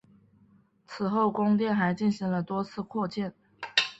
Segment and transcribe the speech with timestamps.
[0.87, 3.31] 此后宫殿还进行了多次扩建。